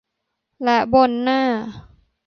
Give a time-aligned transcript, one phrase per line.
[0.63, 1.41] และบนหน้า